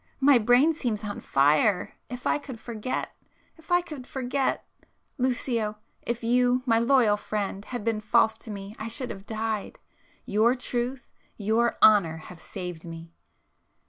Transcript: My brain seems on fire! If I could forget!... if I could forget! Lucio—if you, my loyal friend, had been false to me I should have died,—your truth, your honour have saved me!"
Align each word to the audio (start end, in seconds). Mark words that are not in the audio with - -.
My 0.19 0.39
brain 0.39 0.73
seems 0.73 1.03
on 1.03 1.19
fire! 1.19 1.93
If 2.09 2.25
I 2.25 2.39
could 2.39 2.59
forget!... 2.59 3.15
if 3.55 3.71
I 3.71 3.81
could 3.81 4.07
forget! 4.07 4.65
Lucio—if 5.19 6.23
you, 6.23 6.63
my 6.65 6.79
loyal 6.79 7.17
friend, 7.17 7.63
had 7.65 7.83
been 7.85 8.01
false 8.01 8.35
to 8.39 8.49
me 8.49 8.75
I 8.79 8.87
should 8.87 9.11
have 9.11 9.27
died,—your 9.27 10.55
truth, 10.55 11.11
your 11.37 11.77
honour 11.83 12.17
have 12.17 12.39
saved 12.39 12.83
me!" 12.83 13.13